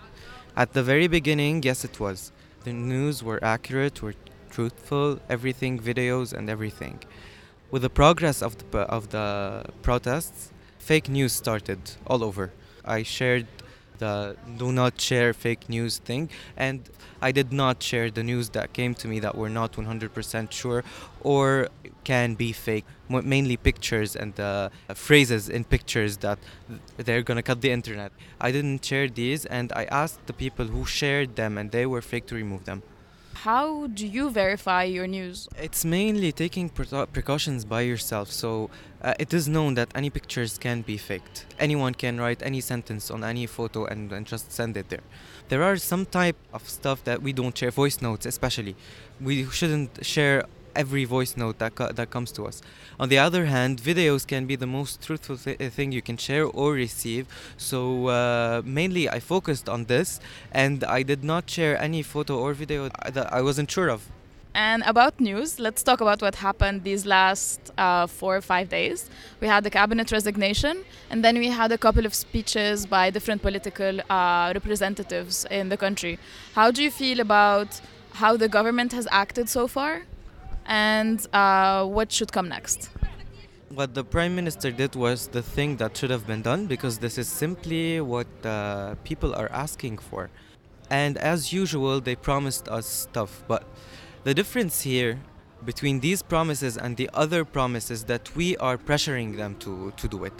At 0.56 0.74
the 0.74 0.82
very 0.82 1.08
beginning, 1.08 1.63
yes, 1.63 1.84
it 1.84 2.00
was. 2.00 2.32
The 2.63 2.74
news 2.74 3.22
were 3.22 3.44
accurate, 3.44 4.01
were 4.01 4.15
truthful, 4.50 5.20
everything, 5.30 5.77
videos 5.77 6.34
and 6.34 6.50
everything. 6.50 6.98
With 7.72 7.82
the 7.82 7.89
progress 7.89 8.42
of 8.42 8.58
the 8.58 8.80
of 8.98 9.10
the 9.10 9.65
protests, 9.82 10.51
fake 10.86 11.10
news 11.10 11.34
started 11.34 11.80
all 12.06 12.24
over. 12.24 12.51
I 12.86 13.01
shared 13.01 13.48
the 13.98 14.36
do 14.58 14.72
not 14.72 15.01
share 15.01 15.34
fake 15.34 15.68
news 15.68 15.98
thing 15.98 16.30
and 16.58 16.80
I 17.22 17.32
did 17.32 17.51
not 17.51 17.82
share 17.82 18.12
the 18.12 18.24
news 18.24 18.50
that 18.50 18.74
came 18.74 18.94
to 18.96 19.08
me 19.08 19.18
that 19.22 19.36
were 19.36 19.50
not 19.50 19.72
100% 19.72 20.51
sure 20.51 20.84
or 21.22 21.70
can 22.04 22.36
be 22.36 22.51
fake 22.51 22.86
mainly 23.10 23.58
pictures 23.58 24.15
and 24.15 24.38
uh, 24.38 24.70
phrases 24.94 25.48
in 25.48 25.63
pictures 25.63 26.18
that 26.18 26.38
they're 26.98 27.24
gonna 27.24 27.42
cut 27.42 27.62
the 27.62 27.72
internet 27.72 28.12
I 28.39 28.51
didn't 28.51 28.84
share 28.84 29.08
these 29.08 29.46
and 29.46 29.72
I 29.74 29.86
asked 29.86 30.27
the 30.27 30.34
people 30.34 30.65
who 30.65 30.86
shared 30.86 31.38
them 31.38 31.58
and 31.58 31.72
they 31.72 31.86
were 31.86 32.01
fake 32.01 32.25
to 32.27 32.36
remove 32.36 32.65
them 32.65 32.84
How 33.36 33.88
do 33.88 34.08
you 34.08 34.30
verify 34.30 34.84
your 34.84 35.08
news? 35.08 35.48
It's 35.60 35.84
mainly 35.84 36.32
taking 36.32 36.70
precau- 36.70 37.08
precautions 37.12 37.65
by 37.65 37.82
yourself. 37.82 38.32
So 38.32 38.70
uh, 39.01 39.13
it 39.20 39.34
is 39.34 39.48
known 39.48 39.75
that 39.75 39.89
any 39.94 40.10
pictures 40.10 40.58
can 40.58 40.82
be 40.82 40.98
faked. 40.98 41.46
Anyone 41.60 41.94
can 41.94 42.20
write 42.20 42.42
any 42.42 42.62
sentence 42.62 43.12
on 43.12 43.24
any 43.24 43.46
photo 43.46 43.86
and, 43.86 44.12
and 44.12 44.25
just 44.25 44.51
send 44.51 44.77
it 44.77 44.89
there. 44.89 45.04
There 45.50 45.63
are 45.63 45.77
some 45.77 46.06
type 46.06 46.38
of 46.54 46.68
stuff 46.68 47.04
that 47.04 47.22
we 47.22 47.34
don't 47.34 47.56
share, 47.56 47.72
voice 47.72 48.01
notes 48.01 48.25
especially. 48.25 48.75
We 49.22 49.46
shouldn't 49.50 50.06
share 50.06 50.46
every 50.75 51.05
voice 51.05 51.38
note 51.38 51.60
that, 51.60 51.75
co- 51.75 51.91
that 51.91 52.10
comes 52.10 52.32
to 52.34 52.46
us. 52.46 52.62
On 53.00 53.10
the 53.10 53.17
other 53.17 53.46
hand, 53.46 53.82
videos 53.82 54.25
can 54.25 54.46
be 54.46 54.55
the 54.55 54.67
most 54.67 55.01
truthful 55.01 55.38
th- 55.38 55.60
uh, 55.60 55.70
thing 55.70 55.91
you 55.91 56.01
can 56.01 56.17
share 56.17 56.46
or 56.46 56.74
receive. 56.74 57.27
So 57.58 58.08
uh, 58.08 58.62
mainly 58.63 59.10
I 59.10 59.20
focused 59.20 59.67
on 59.70 59.86
this 59.86 60.20
and 60.51 60.84
I 60.84 61.03
did 61.03 61.24
not 61.24 61.50
share 61.50 61.77
any 61.82 62.01
photo 62.01 62.38
or 62.39 62.53
video 62.53 62.89
that 63.12 63.32
I 63.34 63.41
wasn't 63.41 63.70
sure 63.72 63.89
of. 63.89 64.10
And 64.55 64.84
about 64.84 65.20
news, 65.20 65.60
let's 65.60 65.84
talk 65.84 66.00
about 66.00 66.22
what 66.22 66.36
happened 66.36 66.86
these 66.86 67.05
last 67.05 67.74
uh, 67.77 68.08
four 68.08 68.38
or 68.38 68.41
five 68.41 68.70
days. 68.70 69.10
We 69.41 69.50
had 69.50 69.65
the 69.65 69.70
cabinet 69.70 70.13
resignation, 70.13 70.86
and 71.10 71.25
then 71.25 71.38
we 71.38 71.50
had 71.50 71.74
a 71.74 71.77
couple 71.77 72.05
of 72.05 72.13
speeches 72.15 72.86
by 72.86 73.10
different 73.10 73.41
political 73.41 74.00
uh, 74.10 74.53
representatives 74.53 75.46
in 75.51 75.67
the 75.67 75.75
country. 75.75 76.20
How 76.53 76.72
do 76.72 76.82
you 76.82 76.89
feel 76.89 77.20
about 77.20 77.82
how 78.13 78.38
the 78.38 78.48
government 78.48 78.94
has 78.94 79.10
acted 79.12 79.50
so 79.50 79.67
far, 79.67 80.03
and 80.65 81.25
uh, 81.34 81.86
what 81.86 82.12
should 82.12 82.31
come 82.31 82.50
next? 82.50 82.89
What 83.69 83.93
the 83.93 84.03
prime 84.03 84.36
minister 84.36 84.72
did 84.72 84.95
was 84.95 85.27
the 85.27 85.41
thing 85.41 85.77
that 85.77 85.98
should 85.98 86.10
have 86.10 86.25
been 86.25 86.41
done 86.41 86.67
because 86.67 87.00
this 87.00 87.17
is 87.17 87.27
simply 87.27 88.00
what 88.00 88.27
uh, 88.43 88.95
people 89.03 89.34
are 89.36 89.51
asking 89.51 89.98
for. 89.98 90.29
And 90.89 91.17
as 91.17 91.51
usual, 91.51 92.00
they 92.00 92.15
promised 92.15 92.67
us 92.69 92.86
stuff. 92.86 93.43
But 93.48 93.63
the 94.24 94.34
difference 94.34 94.81
here 94.81 95.19
between 95.65 96.00
these 96.00 96.22
promises 96.22 96.77
and 96.77 96.95
the 96.95 97.10
other 97.13 97.43
promises 97.43 98.03
that 98.05 98.36
we 98.36 98.55
are 98.57 98.77
pressuring 98.77 99.36
them 99.36 99.55
to, 99.60 99.91
to 99.98 100.07
do 100.07 100.24
it. 100.24 100.34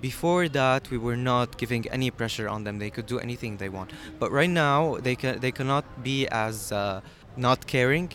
Before 0.00 0.48
that, 0.48 0.90
we 0.90 0.98
were 0.98 1.16
not 1.16 1.56
giving 1.56 1.88
any 1.88 2.10
pressure 2.10 2.48
on 2.48 2.64
them. 2.64 2.78
They 2.78 2.90
could 2.90 3.06
do 3.06 3.18
anything 3.18 3.56
they 3.56 3.68
want. 3.68 3.92
But 4.18 4.30
right 4.30 4.50
now, 4.50 4.98
they 5.00 5.16
can 5.16 5.40
they 5.40 5.52
cannot 5.52 5.84
be 6.02 6.28
as 6.28 6.70
uh, 6.70 7.00
not 7.36 7.66
caring 7.66 8.12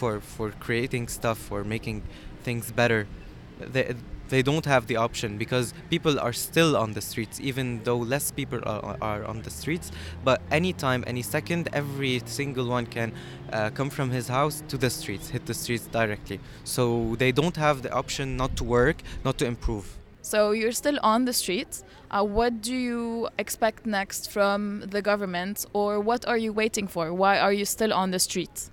for 0.00 0.20
for 0.36 0.48
creating 0.66 1.04
stuff 1.18 1.38
for 1.50 1.60
making 1.74 1.98
things 2.46 2.64
better. 2.80 3.00
They 3.74 3.94
they 4.30 4.42
don't 4.42 4.66
have 4.74 4.86
the 4.86 4.96
option 5.06 5.30
because 5.44 5.74
people 5.94 6.14
are 6.26 6.32
still 6.32 6.76
on 6.76 6.92
the 6.92 7.00
streets, 7.10 7.36
even 7.50 7.66
though 7.86 8.00
less 8.14 8.30
people 8.30 8.60
are, 8.64 8.96
are 9.02 9.22
on 9.32 9.42
the 9.42 9.50
streets. 9.50 9.90
But 10.28 10.38
anytime, 10.50 11.00
any 11.14 11.22
second, 11.36 11.62
every 11.72 12.22
single 12.26 12.66
one 12.76 12.86
can 12.86 13.12
uh, 13.12 13.70
come 13.78 13.90
from 13.90 14.08
his 14.10 14.28
house 14.28 14.62
to 14.68 14.76
the 14.78 14.88
streets, 14.88 15.30
hit 15.34 15.46
the 15.46 15.54
streets 15.62 15.86
directly. 15.98 16.38
So 16.62 17.16
they 17.22 17.32
don't 17.32 17.56
have 17.56 17.76
the 17.82 17.92
option 18.02 18.36
not 18.36 18.56
to 18.58 18.64
work, 18.64 18.98
not 19.24 19.36
to 19.38 19.46
improve. 19.46 19.86
So 20.22 20.52
you're 20.52 20.76
still 20.84 20.98
on 21.02 21.24
the 21.24 21.32
streets. 21.32 21.82
Uh, 22.10 22.24
what 22.38 22.52
do 22.62 22.74
you 22.74 23.28
expect 23.36 23.84
next 23.84 24.30
from 24.30 24.58
the 24.94 25.02
government, 25.02 25.66
or 25.72 25.98
what 25.98 26.22
are 26.30 26.38
you 26.38 26.52
waiting 26.52 26.86
for? 26.94 27.12
Why 27.12 27.34
are 27.44 27.54
you 27.60 27.64
still 27.64 27.92
on 27.92 28.12
the 28.12 28.20
streets? 28.20 28.70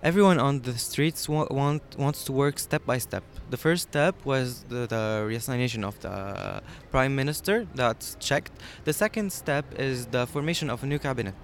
Everyone 0.00 0.38
on 0.38 0.60
the 0.60 0.78
streets 0.78 1.28
wa- 1.28 1.48
want 1.50 1.82
wants 1.98 2.22
to 2.26 2.32
work 2.32 2.60
step 2.60 2.86
by 2.86 2.98
step. 2.98 3.24
The 3.50 3.56
first 3.56 3.88
step 3.88 4.14
was 4.24 4.62
the, 4.68 4.86
the 4.86 5.26
reassignation 5.26 5.82
of 5.82 5.98
the 5.98 6.62
prime 6.92 7.16
minister. 7.16 7.66
That's 7.74 8.16
checked. 8.20 8.52
The 8.84 8.92
second 8.92 9.32
step 9.32 9.64
is 9.76 10.06
the 10.06 10.28
formation 10.28 10.70
of 10.70 10.84
a 10.84 10.86
new 10.86 11.00
cabinet. 11.00 11.34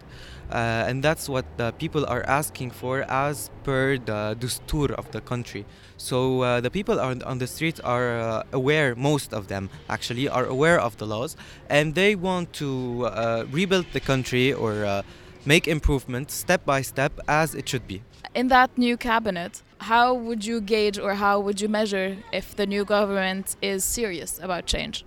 Uh, 0.52 0.86
and 0.86 1.02
that's 1.02 1.28
what 1.28 1.44
the 1.56 1.72
people 1.72 2.06
are 2.06 2.22
asking 2.28 2.70
for 2.70 3.02
as 3.08 3.50
per 3.64 3.98
the 3.98 4.36
dustur 4.38 4.92
of 4.92 5.10
the 5.10 5.20
country. 5.20 5.64
So 5.96 6.42
uh, 6.42 6.60
the 6.60 6.70
people 6.70 7.00
on, 7.00 7.22
on 7.24 7.38
the 7.38 7.48
streets 7.48 7.80
are 7.80 8.20
uh, 8.20 8.42
aware, 8.52 8.94
most 8.94 9.34
of 9.34 9.48
them 9.48 9.68
actually, 9.88 10.28
are 10.28 10.44
aware 10.44 10.78
of 10.78 10.96
the 10.98 11.06
laws 11.06 11.36
and 11.68 11.96
they 11.96 12.14
want 12.14 12.52
to 12.54 13.06
uh, 13.06 13.46
rebuild 13.50 13.86
the 13.92 14.00
country 14.00 14.52
or 14.52 14.84
uh, 14.84 15.02
make 15.44 15.68
improvements 15.68 16.34
step 16.34 16.64
by 16.64 16.82
step 16.82 17.12
as 17.28 17.54
it 17.54 17.68
should 17.68 17.86
be. 17.86 18.02
In 18.34 18.48
that 18.48 18.76
new 18.76 18.96
cabinet, 18.96 19.62
how 19.78 20.14
would 20.14 20.44
you 20.44 20.60
gauge 20.60 20.98
or 20.98 21.14
how 21.14 21.40
would 21.40 21.60
you 21.60 21.68
measure 21.68 22.16
if 22.32 22.56
the 22.56 22.66
new 22.66 22.84
government 22.84 23.56
is 23.62 23.84
serious 23.84 24.38
about 24.42 24.66
change? 24.66 25.04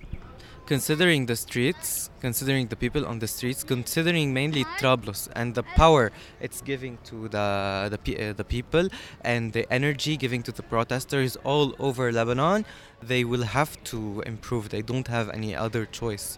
considering 0.67 1.25
the 1.27 1.35
streets, 1.35 2.09
considering 2.19 2.67
the 2.67 2.75
people 2.75 3.05
on 3.07 3.19
the 3.19 3.27
streets, 3.27 3.63
considering 3.63 4.33
mainly 4.33 4.65
Trablus 4.77 5.29
and 5.33 5.55
the 5.55 5.63
power 5.63 6.11
it's 6.41 6.61
giving 6.61 6.97
to 7.05 7.29
the 7.29 7.47
the, 7.93 7.99
uh, 8.29 8.33
the 8.33 8.43
people 8.43 8.89
and 9.21 9.53
the 9.53 9.63
energy 9.71 10.17
giving 10.17 10.43
to 10.43 10.51
the 10.51 10.63
protesters 10.63 11.37
all 11.43 11.73
over 11.79 12.11
Lebanon, 12.11 12.65
they 13.01 13.23
will 13.23 13.43
have 13.43 13.81
to 13.91 14.21
improve. 14.25 14.69
They 14.69 14.81
don't 14.81 15.07
have 15.07 15.29
any 15.29 15.55
other 15.55 15.85
choice 15.85 16.37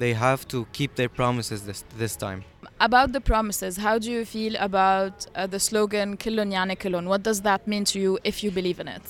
they 0.00 0.12
have 0.14 0.48
to 0.48 0.66
keep 0.72 0.94
their 0.96 1.08
promises 1.08 1.62
this, 1.68 1.84
this 1.96 2.16
time. 2.16 2.42
About 2.80 3.12
the 3.12 3.20
promises, 3.20 3.76
how 3.76 3.98
do 3.98 4.10
you 4.10 4.24
feel 4.24 4.54
about 4.58 5.26
uh, 5.34 5.46
the 5.46 5.60
slogan 5.60 6.16
"Killon 6.16 6.50
yani 6.50 6.76
killon"? 6.78 7.04
What 7.12 7.22
does 7.22 7.42
that 7.42 7.68
mean 7.72 7.84
to 7.92 8.00
you 8.00 8.18
if 8.24 8.42
you 8.42 8.50
believe 8.50 8.80
in 8.80 8.88
it? 8.88 9.02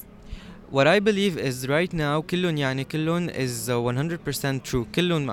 What 0.71 0.87
I 0.87 0.99
believe 1.01 1.39
is 1.39 1.69
right 1.69 1.93
now 1.93 2.23
"Killon 2.23 2.57
yani 2.57 2.89
killon" 2.89 3.31
is 3.31 3.71
uh, 3.71 3.75
100% 3.75 4.63
true. 4.65 4.87
"Killon 4.93 5.27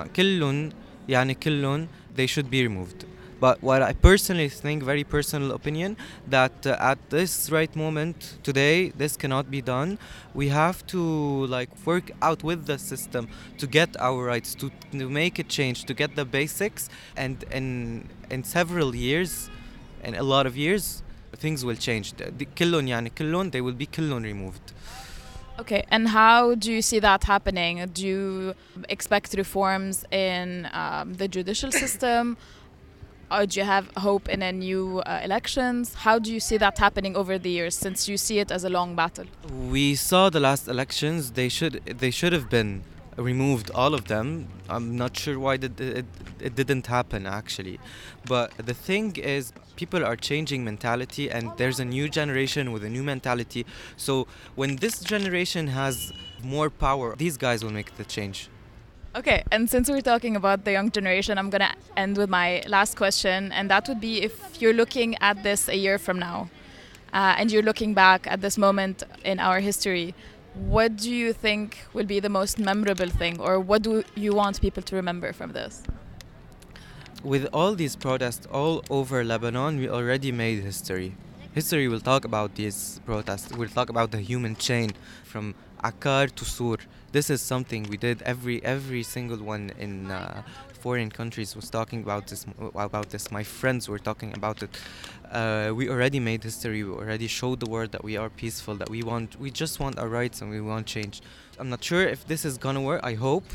yani 1.08 1.40
killon" 1.40 1.88
they 2.14 2.26
should 2.26 2.50
be 2.50 2.62
removed. 2.62 3.04
But 3.39 3.61
what 3.61 3.81
I 3.81 3.91
personally 3.93 4.47
think, 4.47 4.83
very 4.83 5.03
personal 5.03 5.51
opinion, 5.51 5.97
that 6.29 6.65
uh, 6.65 6.77
at 6.79 6.97
this 7.09 7.51
right 7.51 7.73
moment 7.75 8.37
today, 8.41 8.89
this 8.97 9.17
cannot 9.17 9.51
be 9.51 9.61
done. 9.61 9.97
We 10.33 10.47
have 10.47 10.85
to 10.87 11.01
like 11.47 11.69
work 11.85 12.11
out 12.21 12.41
with 12.43 12.67
the 12.67 12.77
system 12.77 13.27
to 13.57 13.67
get 13.67 13.89
our 13.99 14.23
rights, 14.23 14.55
to, 14.55 14.71
to 14.93 15.09
make 15.09 15.39
a 15.39 15.43
change, 15.43 15.83
to 15.85 15.93
get 15.93 16.15
the 16.15 16.23
basics, 16.25 16.89
and 17.17 17.43
in 17.51 18.07
in 18.29 18.43
several 18.45 18.95
years, 18.95 19.49
in 20.03 20.15
a 20.15 20.23
lot 20.23 20.45
of 20.45 20.55
years, 20.55 21.03
things 21.35 21.65
will 21.65 21.75
change. 21.75 22.13
The- 22.13 22.31
the 22.31 22.45
كلن 22.45 22.87
يعني 22.87 23.11
كلن 23.13 23.51
they 23.51 23.59
will 23.61 23.73
be 23.77 23.85
كلن 23.87 24.23
removed. 24.23 24.71
Okay, 25.59 25.83
and 25.91 26.07
how 26.07 26.55
do 26.55 26.71
you 26.71 26.81
see 26.81 26.99
that 26.99 27.25
happening? 27.25 27.85
Do 27.93 28.07
you 28.07 28.55
expect 28.89 29.35
reforms 29.37 30.03
in 30.11 30.67
um, 30.73 31.13
the 31.15 31.27
judicial 31.27 31.71
system? 31.71 32.37
Or 33.30 33.44
do 33.46 33.60
you 33.60 33.66
have 33.66 33.90
hope 33.96 34.28
in 34.28 34.42
a 34.42 34.52
new 34.52 35.00
uh, 35.00 35.20
elections? 35.22 35.94
How 35.94 36.18
do 36.18 36.32
you 36.32 36.40
see 36.40 36.56
that 36.56 36.78
happening 36.78 37.14
over 37.14 37.38
the 37.38 37.50
years 37.50 37.76
since 37.76 38.08
you 38.08 38.16
see 38.16 38.38
it 38.38 38.50
as 38.50 38.64
a 38.64 38.70
long 38.70 38.94
battle? 38.94 39.26
We 39.70 39.94
saw 39.96 40.30
the 40.30 40.40
last 40.40 40.66
elections. 40.66 41.32
They 41.32 41.50
should 41.50 41.82
they 41.84 42.10
should 42.10 42.32
have 42.32 42.48
been 42.48 42.84
removed 43.16 43.70
all 43.74 43.92
of 43.94 44.06
them. 44.06 44.48
I'm 44.68 44.96
not 44.96 45.16
sure 45.16 45.38
why 45.38 45.56
did 45.58 45.80
it, 45.80 46.06
it 46.40 46.54
didn't 46.54 46.86
happen 46.86 47.26
actually. 47.26 47.78
But 48.24 48.52
the 48.56 48.74
thing 48.74 49.16
is 49.16 49.52
people 49.76 50.04
are 50.04 50.16
changing 50.16 50.64
mentality 50.64 51.30
and 51.30 51.50
there's 51.58 51.80
a 51.80 51.84
new 51.84 52.08
generation 52.08 52.72
with 52.72 52.82
a 52.82 52.88
new 52.88 53.02
mentality. 53.02 53.66
So 53.96 54.26
when 54.54 54.76
this 54.76 55.00
generation 55.00 55.66
has 55.68 56.12
more 56.42 56.70
power, 56.70 57.14
these 57.16 57.36
guys 57.36 57.62
will 57.62 57.72
make 57.72 57.96
the 57.96 58.04
change. 58.04 58.48
Okay, 59.18 59.42
and 59.50 59.68
since 59.68 59.90
we're 59.90 60.00
talking 60.00 60.36
about 60.36 60.64
the 60.64 60.70
young 60.70 60.92
generation, 60.92 61.38
I'm 61.38 61.50
gonna 61.50 61.74
end 61.96 62.16
with 62.16 62.30
my 62.30 62.62
last 62.68 62.96
question, 62.96 63.50
and 63.50 63.68
that 63.68 63.88
would 63.88 64.00
be 64.00 64.22
if 64.22 64.62
you're 64.62 64.72
looking 64.72 65.16
at 65.20 65.42
this 65.42 65.68
a 65.68 65.76
year 65.76 65.98
from 65.98 66.20
now, 66.20 66.48
uh, 67.12 67.34
and 67.36 67.50
you're 67.50 67.64
looking 67.64 67.94
back 67.94 68.28
at 68.28 68.40
this 68.40 68.56
moment 68.56 69.02
in 69.24 69.40
our 69.40 69.58
history, 69.58 70.14
what 70.54 70.96
do 70.96 71.12
you 71.12 71.32
think 71.32 71.78
will 71.92 72.06
be 72.06 72.20
the 72.20 72.28
most 72.28 72.60
memorable 72.60 73.08
thing, 73.08 73.40
or 73.40 73.58
what 73.58 73.82
do 73.82 74.04
you 74.14 74.36
want 74.36 74.60
people 74.60 74.84
to 74.84 74.94
remember 74.94 75.32
from 75.32 75.50
this? 75.50 75.82
With 77.24 77.48
all 77.52 77.74
these 77.74 77.96
protests 77.96 78.46
all 78.52 78.84
over 78.88 79.24
Lebanon, 79.24 79.78
we 79.80 79.88
already 79.88 80.30
made 80.30 80.62
history. 80.62 81.16
History 81.58 81.88
will 81.88 81.98
talk 82.12 82.24
about 82.24 82.54
these 82.54 83.00
protests. 83.04 83.50
We'll 83.50 83.74
talk 83.80 83.90
about 83.90 84.12
the 84.12 84.20
human 84.20 84.54
chain 84.54 84.92
from 85.24 85.56
Akkar 85.82 86.32
to 86.36 86.44
Sur. 86.44 86.76
This 87.10 87.30
is 87.30 87.40
something 87.42 87.82
we 87.90 87.96
did. 87.96 88.22
Every 88.22 88.64
every 88.64 89.02
single 89.02 89.38
one 89.54 89.72
in 89.76 89.92
uh, 90.08 90.42
foreign 90.84 91.10
countries 91.10 91.56
was 91.56 91.68
talking 91.68 92.00
about 92.06 92.28
this. 92.28 92.46
About 92.76 93.08
this, 93.10 93.32
my 93.32 93.42
friends 93.42 93.88
were 93.88 93.98
talking 93.98 94.32
about 94.40 94.62
it. 94.62 94.70
Uh, 95.32 95.72
we 95.74 95.84
already 95.90 96.20
made 96.20 96.44
history. 96.44 96.84
We 96.84 96.92
already 96.92 97.26
showed 97.26 97.58
the 97.58 97.70
world 97.74 97.90
that 97.90 98.04
we 98.04 98.16
are 98.16 98.30
peaceful. 98.30 98.74
That 98.76 98.90
we 98.96 99.02
want. 99.02 99.28
We 99.44 99.50
just 99.50 99.80
want 99.80 99.98
our 99.98 100.10
rights 100.20 100.40
and 100.40 100.48
we 100.56 100.60
want 100.60 100.86
change. 100.86 101.22
I'm 101.58 101.70
not 101.74 101.82
sure 101.82 102.04
if 102.14 102.20
this 102.32 102.44
is 102.44 102.56
gonna 102.56 102.84
work. 102.90 103.00
I 103.02 103.14
hope. 103.14 103.48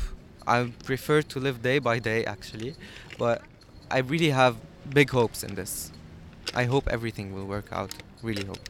I 0.46 0.56
prefer 0.90 1.22
to 1.32 1.36
live 1.46 1.56
day 1.62 1.78
by 1.78 2.00
day 2.00 2.20
actually, 2.26 2.74
but 3.16 3.40
I 3.90 3.98
really 4.12 4.32
have 4.42 4.54
big 5.00 5.08
hopes 5.08 5.42
in 5.42 5.54
this. 5.54 5.90
I 6.54 6.64
hope 6.64 6.88
everything 6.88 7.32
will 7.32 7.46
work 7.46 7.68
out. 7.72 7.94
Really 8.22 8.44
hope. 8.44 8.68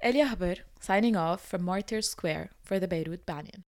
Elia 0.00 0.26
Haber 0.26 0.56
signing 0.80 1.16
off 1.16 1.44
from 1.44 1.62
Martyrs 1.62 2.08
Square 2.08 2.50
for 2.62 2.78
the 2.78 2.88
Beirut 2.88 3.24
Banyan. 3.24 3.64